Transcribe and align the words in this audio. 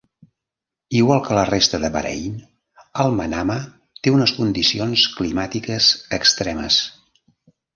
Igual 0.99 1.19
que 1.27 1.35
la 1.39 1.43
resta 1.49 1.79
de 1.83 1.91
Bahrain, 1.97 2.39
Al-Manama 3.03 3.59
té 4.07 4.15
unes 4.17 4.35
condicions 4.41 5.05
climàtiques 5.21 5.91
extremes. 6.23 6.81